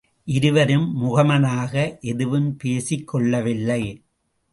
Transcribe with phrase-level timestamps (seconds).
[0.27, 3.83] இருவரும் முகமனாக எதுவும் பேசிக் கொள்ளவில்லை.